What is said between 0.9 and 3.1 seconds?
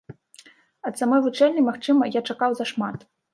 самой вучэльні, магчыма, я чакаў зашмат.